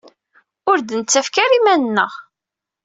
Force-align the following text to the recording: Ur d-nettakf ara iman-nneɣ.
Ur 0.69 0.77
d-nettakf 0.81 1.35
ara 1.43 1.57
iman-nneɣ. 1.57 2.11